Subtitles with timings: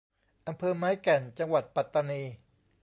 [0.47, 2.21] อำเภอไม้แก่น จังหวัดปัตตานี